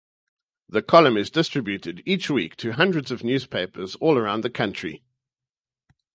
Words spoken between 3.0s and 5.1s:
of newspapers all over the country.